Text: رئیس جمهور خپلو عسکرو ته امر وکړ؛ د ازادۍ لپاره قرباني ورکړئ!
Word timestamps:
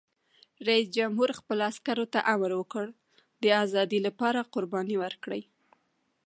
رئیس 0.67 0.87
جمهور 0.97 1.29
خپلو 1.39 1.61
عسکرو 1.71 2.05
ته 2.13 2.19
امر 2.33 2.51
وکړ؛ 2.59 2.85
د 3.41 3.43
ازادۍ 3.63 3.99
لپاره 4.07 4.47
قرباني 4.53 4.95
ورکړئ! 5.03 5.41